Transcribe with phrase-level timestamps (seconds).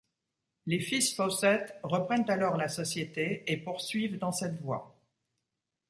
[0.65, 4.99] Les fils Fawcett reprennent alors la société et poursuivent dans cette voie.